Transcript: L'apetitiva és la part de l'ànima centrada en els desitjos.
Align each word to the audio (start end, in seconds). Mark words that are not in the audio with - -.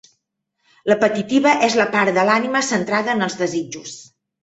L'apetitiva 0.91 1.53
és 1.69 1.77
la 1.81 1.87
part 1.99 2.17
de 2.17 2.25
l'ànima 2.33 2.65
centrada 2.73 3.19
en 3.19 3.25
els 3.31 3.43
desitjos. 3.47 3.99